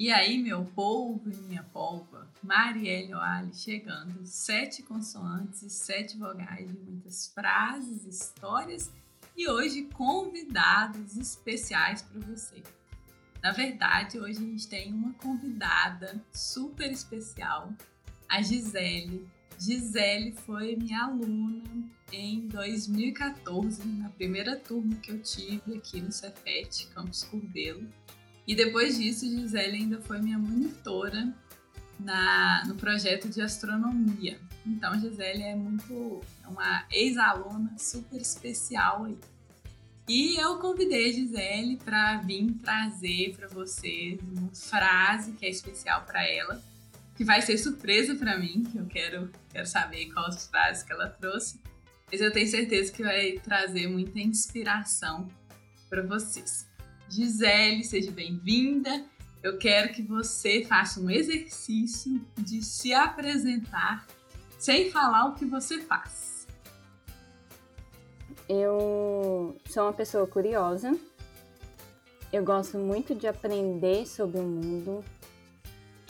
[0.00, 6.72] E aí, meu povo e minha polva, Marielle Oali chegando, sete consoantes e sete vogais
[6.72, 8.90] de muitas frases, histórias
[9.36, 12.62] e hoje convidados especiais para você.
[13.42, 17.70] Na verdade, hoje a gente tem uma convidada super especial,
[18.26, 19.28] a Gisele.
[19.58, 21.62] Gisele foi minha aluna
[22.10, 27.86] em 2014, na primeira turma que eu tive aqui no Cefet, Campus Curbelo.
[28.50, 31.32] E depois disso, Gisele ainda foi minha monitora
[32.00, 34.40] na, no projeto de astronomia.
[34.66, 39.16] Então, Gisele é muito é uma ex-aluna super especial aí.
[40.08, 46.04] E eu convidei a Gisele para vir trazer para vocês uma frase que é especial
[46.04, 46.60] para ela,
[47.14, 50.92] que vai ser surpresa para mim, que eu quero, quero saber quais as frases que
[50.92, 51.60] ela trouxe.
[52.10, 55.28] Mas eu tenho certeza que vai trazer muita inspiração
[55.88, 56.68] para vocês.
[57.10, 59.04] Gisele, seja bem-vinda.
[59.42, 64.06] Eu quero que você faça um exercício de se apresentar
[64.56, 66.46] sem falar o que você faz.
[68.48, 70.96] Eu sou uma pessoa curiosa.
[72.32, 75.04] Eu gosto muito de aprender sobre o mundo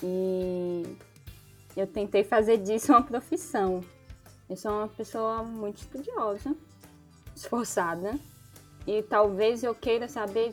[0.02, 0.82] e
[1.74, 3.82] eu tentei fazer disso uma profissão.
[4.50, 6.54] Eu sou uma pessoa muito estudiosa,
[7.34, 8.18] esforçada
[8.86, 10.52] e talvez eu queira saber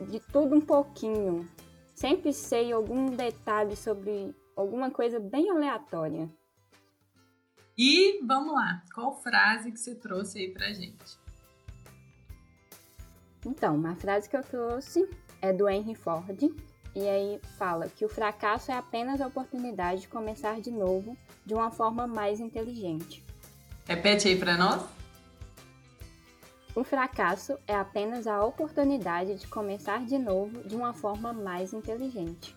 [0.00, 1.48] de tudo um pouquinho.
[1.94, 6.28] Sempre sei algum detalhe sobre alguma coisa bem aleatória.
[7.76, 11.18] E vamos lá, qual frase que você trouxe aí pra gente?
[13.44, 15.08] Então, uma frase que eu trouxe
[15.42, 16.40] é do Henry Ford,
[16.94, 21.52] e aí fala que o fracasso é apenas a oportunidade de começar de novo de
[21.52, 23.22] uma forma mais inteligente.
[23.86, 25.03] Repete aí para nós.
[26.74, 32.54] O fracasso é apenas a oportunidade de começar de novo de uma forma mais inteligente.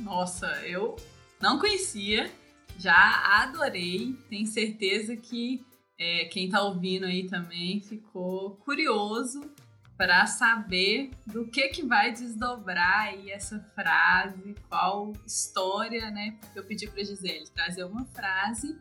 [0.00, 0.96] Nossa, eu
[1.40, 2.28] não conhecia,
[2.76, 5.64] já adorei, tenho certeza que
[5.96, 9.48] é, quem está ouvindo aí também ficou curioso
[9.96, 16.36] para saber do que que vai desdobrar aí essa frase, qual história, né?
[16.40, 18.76] Porque eu pedi para Gisele trazer uma frase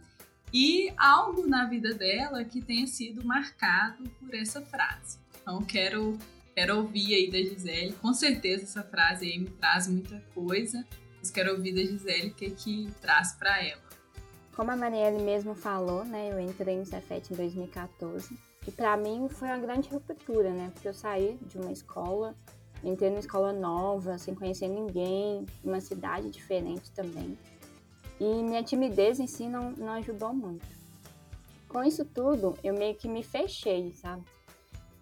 [0.54, 5.18] e algo na vida dela que tenha sido marcado por essa frase.
[5.42, 6.18] Então quero
[6.54, 7.94] quero ouvir aí da Gisele.
[7.94, 10.86] Com certeza essa frase aí me traz muita coisa,
[11.18, 13.82] mas quero ouvir da Gisele o que que traz para ela.
[14.56, 18.38] Como a Marielle mesmo falou, né, eu entrei no Cefet em 2014
[18.68, 22.36] e para mim foi uma grande ruptura, né, porque eu saí de uma escola,
[22.84, 27.36] entrei numa escola nova, sem conhecer ninguém, uma cidade diferente também.
[28.24, 30.66] E minha timidez em si não, não ajudou muito.
[31.68, 34.24] Com isso tudo, eu meio que me fechei, sabe?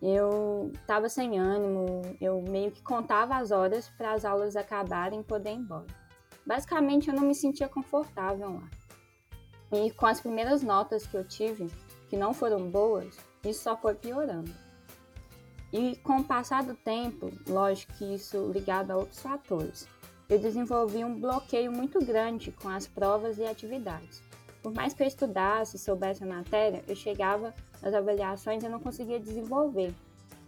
[0.02, 5.24] Eu tava sem ânimo, eu meio que contava as horas para as aulas acabarem e
[5.24, 5.86] poder ir embora.
[6.44, 8.68] Basicamente, eu não me sentia confortável lá.
[9.72, 11.70] E com as primeiras notas que eu tive,
[12.10, 13.16] que não foram boas,
[13.46, 14.52] isso só foi piorando.
[15.72, 19.88] E com o passar do tempo, lógico que isso ligado a outros fatores,
[20.32, 24.24] eu desenvolvi um bloqueio muito grande com as provas e atividades.
[24.64, 28.80] Por mais que eu estudasse e soubesse a matéria, eu chegava nas avaliações e não
[28.80, 29.94] conseguia desenvolver.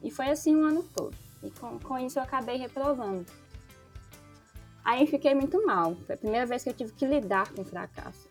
[0.02, 1.14] E foi assim o ano todo.
[1.44, 3.26] E com, com isso eu acabei reprovando.
[4.86, 5.96] Aí fiquei muito mal.
[6.06, 8.30] Foi a primeira vez que eu tive que lidar com fracasso.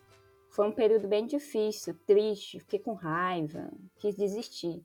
[0.49, 4.83] Foi um período bem difícil, triste, fiquei com raiva, quis desistir.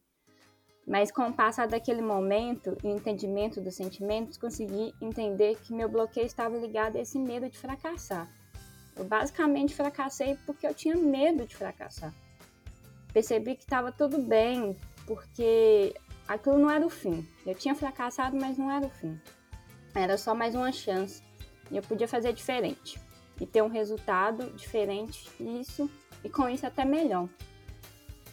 [0.88, 5.86] Mas com o passar daquele momento e o entendimento dos sentimentos, consegui entender que meu
[5.86, 8.26] bloqueio estava ligado a esse medo de fracassar.
[8.96, 12.14] Eu basicamente fracassei porque eu tinha medo de fracassar.
[13.12, 14.74] Percebi que estava tudo bem,
[15.06, 15.94] porque
[16.26, 17.28] aquilo não era o fim.
[17.46, 19.20] Eu tinha fracassado, mas não era o fim.
[19.94, 21.22] Era só mais uma chance
[21.70, 22.98] e eu podia fazer diferente
[23.38, 25.88] e ter um resultado diferente, isso
[26.24, 27.28] e com isso até melhor.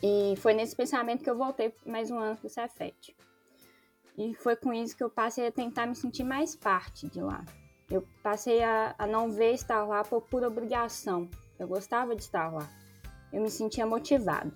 [0.03, 3.15] E foi nesse pensamento que eu voltei mais um ano para o Cefet.
[4.17, 7.43] E foi com isso que eu passei a tentar me sentir mais parte de lá.
[7.89, 11.29] Eu passei a, a não ver estar lá por pura obrigação.
[11.59, 12.67] Eu gostava de estar lá.
[13.31, 14.51] Eu me sentia motivado.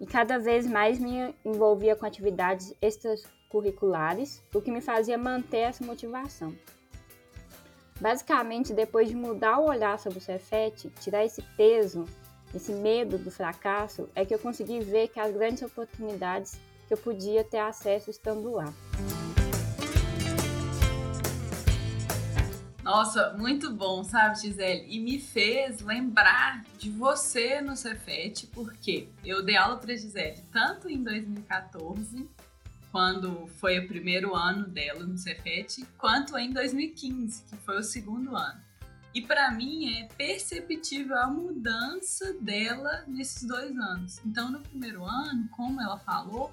[0.00, 5.84] E cada vez mais me envolvia com atividades extracurriculares, o que me fazia manter essa
[5.84, 6.54] motivação.
[8.00, 12.04] Basicamente, depois de mudar o olhar sobre o Cefet, tirar esse peso
[12.54, 16.98] esse medo do fracasso, é que eu consegui ver que as grandes oportunidades que eu
[16.98, 18.72] podia ter acesso estando lá.
[22.82, 24.86] Nossa, muito bom, sabe, Gisele?
[24.88, 30.88] E me fez lembrar de você no Cefet, porque eu dei aula para Gisele tanto
[30.88, 32.26] em 2014
[32.90, 38.34] quando foi o primeiro ano dela no Cefet, quanto em 2015, que foi o segundo
[38.34, 38.58] ano.
[39.14, 44.20] E para mim é perceptível a mudança dela nesses dois anos.
[44.24, 46.52] Então, no primeiro ano, como ela falou,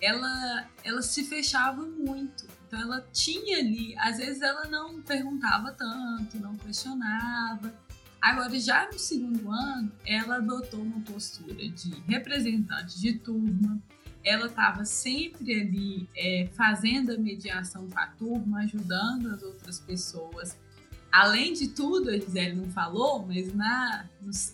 [0.00, 2.46] ela, ela se fechava muito.
[2.66, 7.72] Então, ela tinha ali, às vezes ela não perguntava tanto, não questionava.
[8.20, 13.78] Agora, já no segundo ano, ela adotou uma postura de representante de turma.
[14.22, 20.56] Ela estava sempre ali é, fazendo a mediação com a turma, ajudando as outras pessoas
[21.14, 24.04] Além de tudo, a Gisele não falou, mas na,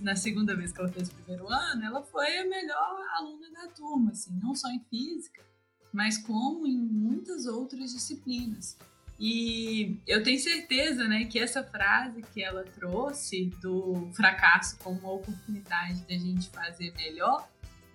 [0.01, 3.69] na segunda vez que ela fez o primeiro ano, ela foi a melhor aluna da
[3.69, 5.43] turma, assim, não só em física,
[5.91, 8.77] mas como em muitas outras disciplinas.
[9.19, 16.03] E eu tenho certeza, né, que essa frase que ela trouxe do fracasso como oportunidade
[16.03, 17.49] da gente fazer melhor,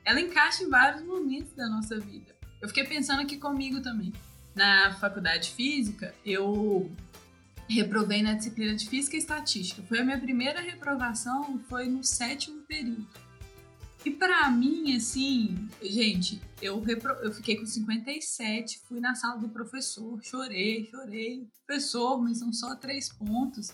[0.04, 2.36] ela encaixa em vários momentos da nossa vida.
[2.60, 4.12] Eu fiquei pensando aqui comigo também.
[4.56, 6.90] Na faculdade de física, eu
[7.74, 9.82] reprovei na disciplina de Física e Estatística.
[9.84, 13.08] Foi a minha primeira reprovação, foi no sétimo período.
[14.06, 17.12] E para mim, assim, gente, eu, repro...
[17.24, 21.48] eu fiquei com 57, fui na sala do professor, chorei, chorei.
[21.66, 23.72] Professor, mas são só três pontos.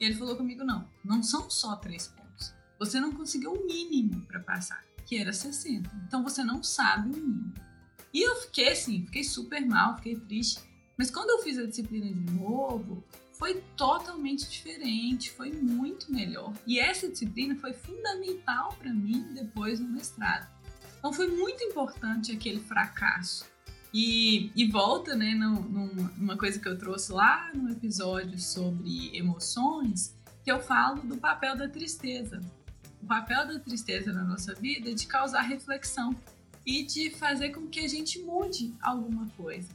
[0.00, 2.52] E ele falou comigo: não, não são só três pontos.
[2.80, 5.88] Você não conseguiu o mínimo para passar, que era 60.
[6.06, 7.54] Então você não sabe o mínimo.
[8.12, 10.60] E eu fiquei assim, fiquei super mal, fiquei triste.
[10.96, 13.04] Mas quando eu fiz a disciplina de novo,
[13.38, 16.52] foi totalmente diferente, foi muito melhor.
[16.66, 20.48] E essa disciplina foi fundamental para mim depois no mestrado.
[20.98, 23.46] Então foi muito importante aquele fracasso.
[23.94, 30.14] E, e volta, né, numa, numa coisa que eu trouxe lá no episódio sobre emoções,
[30.44, 32.40] que eu falo do papel da tristeza.
[33.00, 36.14] O papel da tristeza na nossa vida é de causar reflexão
[36.66, 39.68] e de fazer com que a gente mude alguma coisa.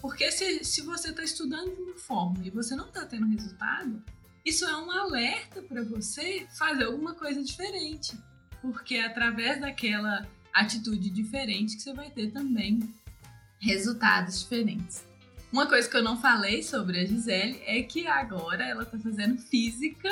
[0.00, 4.02] Porque se, se você está estudando de uma forma e você não está tendo resultado,
[4.44, 8.18] isso é um alerta para você fazer alguma coisa diferente.
[8.62, 12.80] Porque é através daquela atitude diferente que você vai ter também
[13.60, 15.04] resultados diferentes.
[15.52, 19.36] Uma coisa que eu não falei sobre a Gisele é que agora ela está fazendo
[19.36, 20.08] física,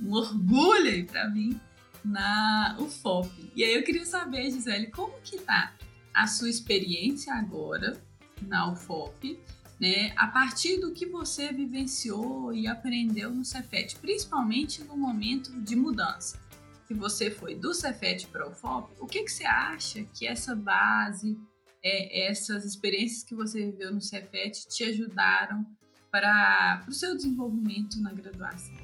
[0.00, 1.60] um orgulho aí para mim,
[2.04, 3.52] na UFOP.
[3.54, 5.74] E aí eu queria saber, Gisele, como que tá
[6.14, 8.00] a sua experiência agora
[8.44, 9.38] na UFOP,
[9.80, 15.76] né, a partir do que você vivenciou e aprendeu no Cefet, principalmente no momento de
[15.76, 16.38] mudança,
[16.86, 20.56] que você foi do Cefet para o UFOP, o que, que você acha que essa
[20.56, 21.38] base,
[21.82, 25.64] é, essas experiências que você viveu no Cefet te ajudaram
[26.10, 28.74] para, para o seu desenvolvimento na graduação?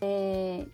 [0.00, 0.64] É,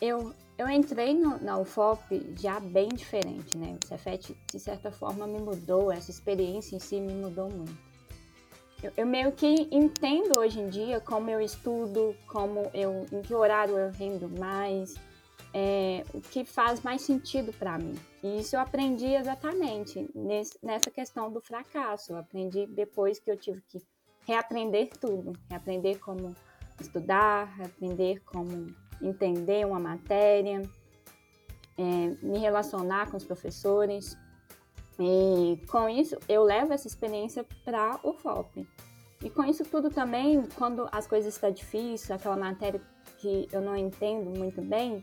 [0.00, 3.76] eu eu entrei no, na UFOP já bem diferente, né?
[3.82, 7.76] O Cefet, de certa forma, me mudou, essa experiência em si me mudou muito.
[8.82, 13.34] Eu, eu, meio que entendo hoje em dia como eu estudo, como eu, em que
[13.34, 14.94] horário eu rendo mais,
[15.52, 17.94] é, o que faz mais sentido para mim.
[18.22, 22.12] E isso eu aprendi exatamente nesse, nessa questão do fracasso.
[22.12, 23.80] Eu aprendi depois que eu tive que
[24.26, 26.34] reaprender tudo, reaprender como
[26.80, 30.62] estudar, reaprender como entender uma matéria,
[31.76, 31.82] é,
[32.22, 34.16] me relacionar com os professores.
[34.98, 38.66] E com isso, eu levo essa experiência para o FOP.
[39.22, 42.80] E com isso tudo também, quando as coisas estão difíceis, aquela matéria
[43.18, 45.02] que eu não entendo muito bem,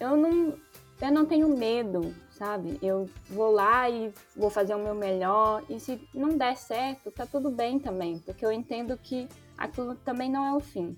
[0.00, 0.58] eu não,
[1.00, 2.78] eu não tenho medo, sabe?
[2.82, 5.62] Eu vou lá e vou fazer o meu melhor.
[5.68, 10.30] E se não der certo, tá tudo bem também, porque eu entendo que aquilo também
[10.30, 10.96] não é o fim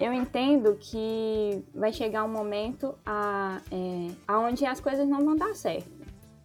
[0.00, 5.54] eu entendo que vai chegar um momento a, é, aonde as coisas não vão dar
[5.54, 5.90] certo.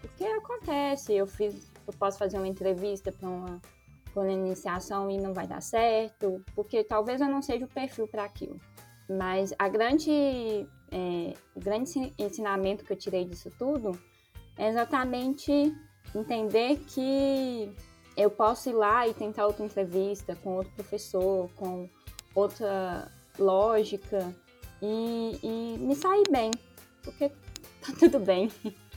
[0.01, 3.61] Porque acontece, eu fiz, eu posso fazer uma entrevista para uma,
[4.15, 8.23] uma iniciação e não vai dar certo, porque talvez eu não seja o perfil para
[8.23, 8.59] aquilo.
[9.07, 10.11] Mas a grande,
[10.91, 13.97] é, o grande ensinamento que eu tirei disso tudo
[14.57, 15.75] é exatamente
[16.15, 17.71] entender que
[18.17, 21.87] eu posso ir lá e tentar outra entrevista com outro professor, com
[22.35, 24.33] outra lógica
[24.81, 26.51] e, e me sair bem,
[27.01, 28.51] porque tá tudo bem.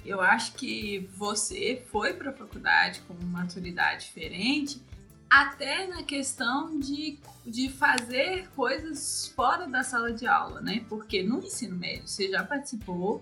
[0.05, 4.81] Eu acho que você foi para a faculdade com uma maturidade diferente,
[5.29, 10.85] até na questão de, de fazer coisas fora da sala de aula, né?
[10.89, 13.21] Porque no ensino médio você já participou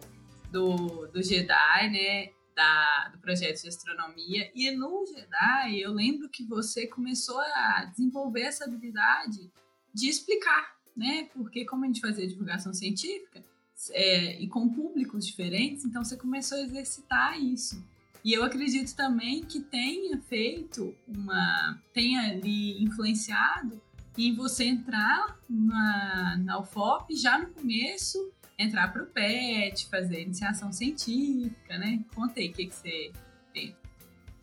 [0.51, 2.31] do, do JEDI, né?
[2.55, 4.51] Da, do projeto de astronomia.
[4.55, 9.51] E no JEDI, eu lembro que você começou a desenvolver essa habilidade
[9.93, 11.29] de explicar né?
[11.35, 13.43] Porque como a gente fazia divulgação científica,
[13.91, 17.83] é, e com públicos diferentes, então você começou a exercitar isso.
[18.25, 21.79] E eu acredito também que tenha feito uma.
[21.93, 23.81] tenha ali influenciado
[24.17, 30.73] em você entrar na, na UFOP já no começo, entrar para o PET, fazer iniciação
[30.73, 32.03] científica, né?
[32.15, 33.13] Contei o que, que você
[33.53, 33.75] fez.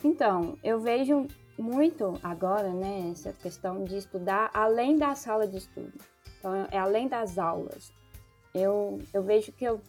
[0.04, 1.28] Então, eu vejo
[1.58, 5.94] muito agora, né, essa questão de estudar além da sala de estudo.
[6.42, 7.94] Então, é além das aulas.
[8.54, 9.80] Eu, eu vejo que eu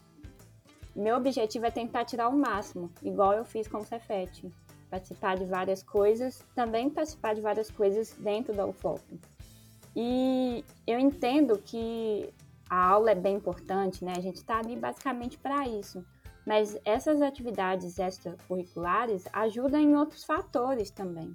[0.94, 4.52] meu objetivo é tentar tirar o máximo, igual eu fiz com o Cefet.
[4.90, 9.00] Participar de várias coisas, também participar de várias coisas dentro da UFOP.
[9.96, 12.28] E eu entendo que
[12.68, 14.12] a aula é bem importante, né?
[14.14, 16.04] A gente está ali basicamente para isso.
[16.46, 21.34] Mas essas atividades extracurriculares ajudam em outros fatores também.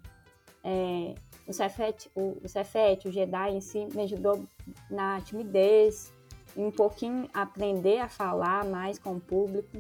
[0.64, 1.16] É,
[1.48, 4.46] o Cefet, o, o o Jedi em si, me ajudou
[4.92, 6.14] na timidez,
[6.56, 9.78] um pouquinho aprender a falar mais com o público,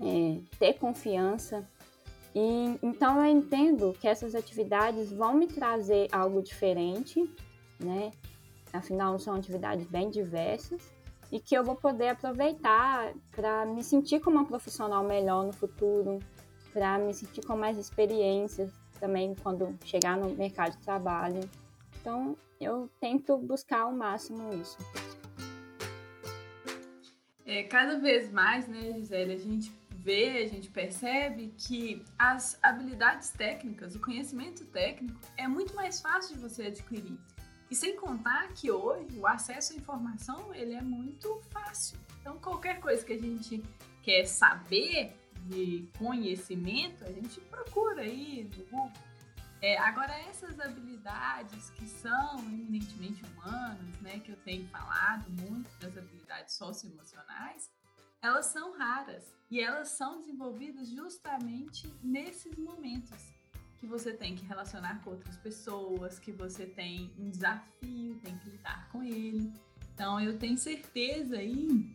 [0.00, 1.68] é, ter confiança.
[2.34, 7.28] E então eu entendo que essas atividades vão me trazer algo diferente,
[7.78, 8.12] né?
[8.72, 10.80] Afinal, são atividades bem diversas
[11.30, 16.20] e que eu vou poder aproveitar para me sentir como uma profissional melhor no futuro,
[16.72, 21.40] para me sentir com mais experiências também quando chegar no mercado de trabalho.
[22.00, 24.78] Então, eu tento buscar ao máximo isso.
[27.46, 33.30] É, cada vez mais, né, Gisele, a gente vê, a gente percebe que as habilidades
[33.30, 37.18] técnicas, o conhecimento técnico é muito mais fácil de você adquirir.
[37.70, 41.98] E sem contar que hoje o acesso à informação ele é muito fácil.
[42.20, 43.62] Então qualquer coisa que a gente
[44.02, 45.12] quer saber
[45.46, 48.92] de conhecimento, a gente procura aí no Google
[49.62, 55.98] é, agora, essas habilidades que são eminentemente humanas, né, que eu tenho falado muito das
[55.98, 57.70] habilidades socioemocionais,
[58.22, 63.32] elas são raras e elas são desenvolvidas justamente nesses momentos
[63.78, 68.50] que você tem que relacionar com outras pessoas, que você tem um desafio, tem que
[68.50, 69.52] lidar com ele.
[69.92, 71.94] Então, eu tenho certeza aí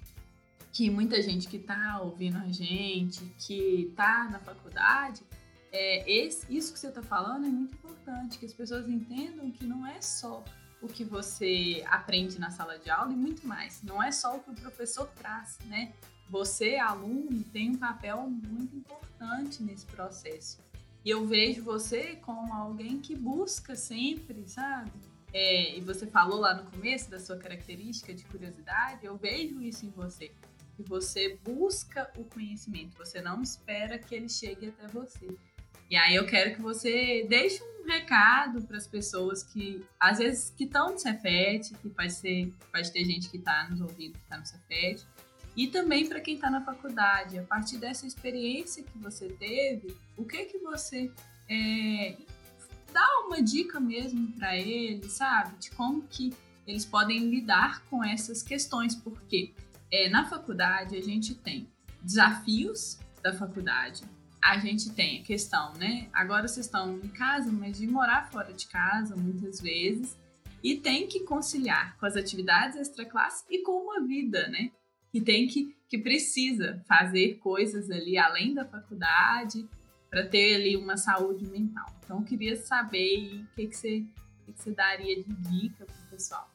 [0.75, 5.23] que muita gente que está ouvindo a gente, que está na faculdade,
[5.71, 9.65] é, esse, isso que você está falando é muito importante, que as pessoas entendam que
[9.65, 10.43] não é só
[10.81, 13.81] o que você aprende na sala de aula e muito mais.
[13.83, 15.93] Não é só o que o professor traz, né?
[16.29, 20.59] Você, aluno, tem um papel muito importante nesse processo.
[21.05, 24.91] E eu vejo você como alguém que busca sempre, sabe?
[25.31, 29.85] É, e você falou lá no começo da sua característica de curiosidade, eu vejo isso
[29.85, 30.33] em você.
[30.75, 35.27] Que você busca o conhecimento, você não espera que ele chegue até você.
[35.89, 40.49] E aí eu quero que você deixe um recado para as pessoas que, às vezes,
[40.49, 44.23] que estão no Cefet, que pode, ser, pode ter gente que está nos ouvindo que
[44.23, 45.05] está no Cefet,
[45.55, 47.37] e também para quem está na faculdade.
[47.37, 51.11] A partir dessa experiência que você teve, o que que você
[51.47, 52.17] é,
[52.91, 55.55] dá uma dica mesmo para eles, sabe?
[55.57, 56.33] De como que
[56.67, 59.53] eles podem lidar com essas questões, porque
[59.91, 61.69] é, na faculdade a gente tem
[62.01, 64.03] desafios da faculdade,
[64.41, 66.07] a gente tem a questão, né?
[66.13, 70.15] Agora vocês estão em casa, mas de morar fora de casa muitas vezes
[70.63, 74.71] e tem que conciliar com as atividades extra-classe e com uma vida, né?
[75.11, 79.67] Que tem que, que precisa fazer coisas ali além da faculdade
[80.09, 81.87] para ter ali uma saúde mental.
[82.03, 84.05] Então, eu queria saber o que, que, você,
[84.45, 86.54] que, que você daria de dica para o pessoal.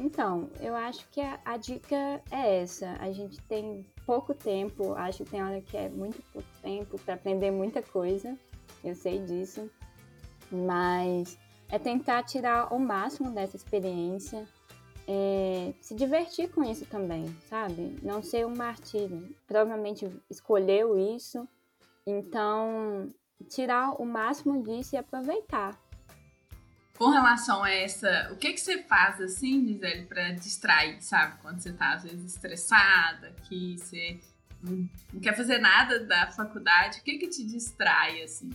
[0.00, 1.94] Então, eu acho que a, a, dica
[2.30, 2.96] é essa.
[3.00, 7.14] A gente tem pouco tempo, acho que tem hora que é muito pouco tempo para
[7.14, 8.34] aprender muita coisa,
[8.82, 9.70] eu sei disso,
[10.50, 11.38] mas
[11.68, 14.48] é tentar tirar o máximo dessa experiência,
[15.06, 17.98] é, se divertir com isso também, sabe?
[18.02, 19.28] Não ser um martírio.
[19.46, 21.46] Provavelmente escolheu isso,
[22.06, 23.06] então
[23.50, 25.78] tirar o máximo disso e aproveitar
[27.00, 31.38] com relação a essa, o que que você faz assim, Gisele, para distrair, sabe?
[31.40, 34.20] Quando você tá às vezes estressada, que você
[34.62, 34.86] não,
[35.18, 38.50] quer fazer nada da faculdade, o que que te distrai assim?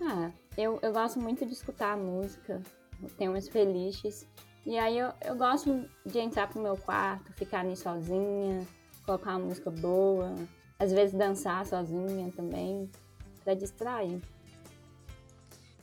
[0.00, 2.62] Ah, eu, eu gosto muito de escutar música,
[3.18, 4.26] tem umas felizes.
[4.64, 8.66] E aí eu, eu gosto de entrar pro meu quarto, ficar ali sozinha,
[9.04, 10.34] colocar uma música boa,
[10.78, 12.90] às vezes dançar sozinha também,
[13.44, 14.18] para distrair.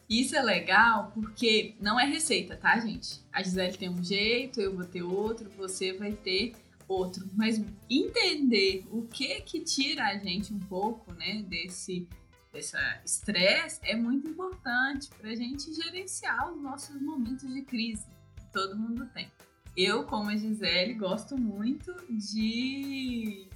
[0.09, 3.21] Isso é legal porque não é receita, tá, gente?
[3.31, 6.53] A Gisele tem um jeito, eu vou ter outro, você vai ter
[6.87, 7.27] outro.
[7.33, 12.07] Mas entender o que que tira a gente um pouco, né, desse
[12.53, 18.05] desse estresse é muito importante para a gente gerenciar os nossos momentos de crise.
[18.53, 19.29] Todo mundo tem.
[19.75, 23.49] Eu, como a Gisele, gosto muito de,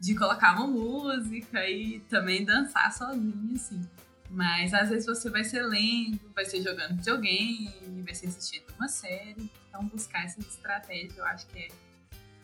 [0.00, 3.86] de colocar uma música e também dançar sozinha, assim.
[4.30, 8.88] Mas às vezes você vai ser lendo, vai ser jogando videogame, vai ser assistindo uma
[8.88, 9.50] série.
[9.68, 11.68] Então buscar essas estratégias eu acho que é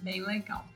[0.00, 0.68] bem legal.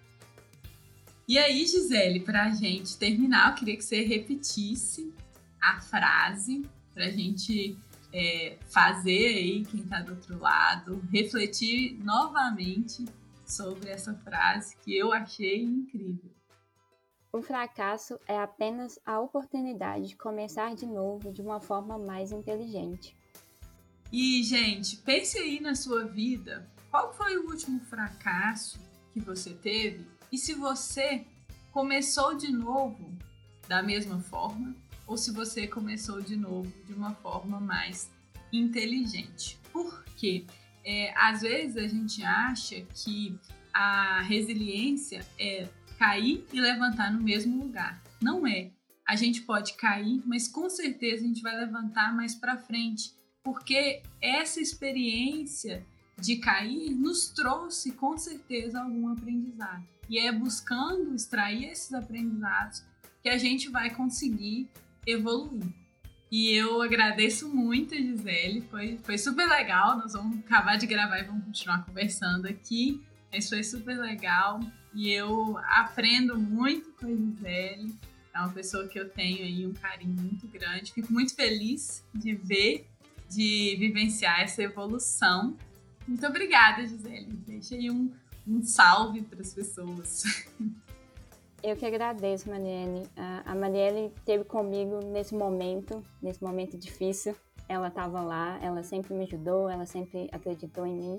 [1.29, 5.13] E aí, Gisele, para a gente terminar, eu queria que você repetisse
[5.61, 7.77] a frase para a gente
[8.13, 13.05] é, fazer aí, quem está do outro lado, refletir novamente
[13.45, 16.36] sobre essa frase que eu achei incrível.
[17.37, 23.14] O fracasso é apenas a oportunidade de começar de novo de uma forma mais inteligente.
[24.11, 26.66] E, gente, pense aí na sua vida.
[26.90, 28.81] Qual foi o último fracasso
[29.12, 30.07] que você teve?
[30.33, 31.26] E se você
[31.73, 33.14] começou de novo
[33.69, 34.75] da mesma forma
[35.07, 38.11] ou se você começou de novo de uma forma mais
[38.50, 39.59] inteligente.
[39.75, 40.47] Porque
[40.83, 43.38] é, às vezes a gente acha que
[43.75, 48.03] a resiliência é cair e levantar no mesmo lugar.
[48.21, 48.71] Não é.
[49.07, 53.12] A gente pode cair, mas com certeza a gente vai levantar mais para frente,
[53.43, 55.87] porque essa experiência
[56.19, 59.85] de cair nos trouxe com certeza algum aprendizado.
[60.09, 62.83] E é buscando extrair esses aprendizados
[63.23, 64.69] que a gente vai conseguir
[65.07, 65.73] evoluir.
[66.31, 69.97] E eu agradeço muito a Gisele, foi, foi super legal.
[69.99, 73.00] Nós vamos acabar de gravar e vamos continuar conversando aqui.
[73.37, 74.61] Mas foi super legal
[74.95, 77.95] e eu aprendo muito com a Gisele.
[78.35, 80.90] É uma pessoa que eu tenho aí um carinho muito grande.
[80.90, 82.88] Fico muito feliz de ver,
[83.28, 85.55] de vivenciar essa evolução.
[86.09, 87.31] Muito obrigada, Gisele.
[87.47, 88.11] Deixa aí um,
[88.49, 90.25] um salve para as pessoas.
[91.62, 93.07] Eu que agradeço, Marielle.
[93.45, 97.37] A Marielle esteve comigo nesse momento, nesse momento difícil.
[97.69, 101.16] Ela estava lá, ela sempre me ajudou, ela sempre acreditou em mim.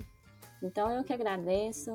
[0.62, 1.94] Então eu que agradeço.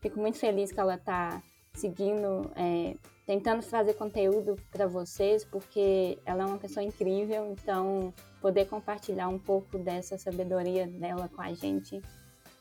[0.00, 1.42] Fico muito feliz que ela está
[1.72, 2.96] seguindo, é,
[3.26, 7.50] tentando fazer conteúdo para vocês, porque ela é uma pessoa incrível.
[7.52, 12.02] Então poder compartilhar um pouco dessa sabedoria dela com a gente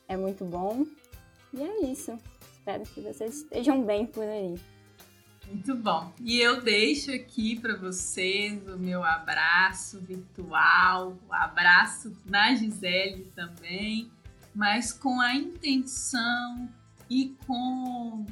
[0.07, 0.85] é muito bom.
[1.53, 2.17] E é isso.
[2.53, 4.55] Espero que vocês estejam bem por aí.
[5.47, 6.11] Muito bom.
[6.21, 14.09] E eu deixo aqui para vocês o meu abraço virtual, o abraço na Gisele também,
[14.53, 16.69] mas com a intenção
[17.09, 18.25] e com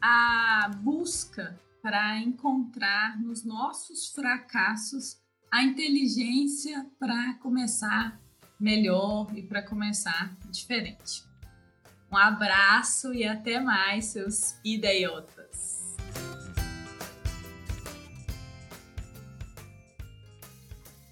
[0.00, 5.18] a busca para encontrar nos nossos fracassos
[5.50, 8.20] a inteligência para começar
[8.60, 11.24] melhor e para começar diferente.
[12.10, 15.37] Um abraço e até mais, seus idiotas!